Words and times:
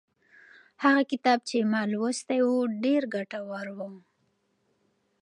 هغه 0.83 1.01
کتاب 1.11 1.39
چې 1.49 1.57
ما 1.71 1.81
لوستی 1.91 2.39
و 2.47 2.51
ډېر 2.83 3.01
ګټور 3.15 3.67
و. 3.77 3.79